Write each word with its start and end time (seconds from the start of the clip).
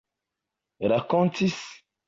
rakontis 0.89 1.57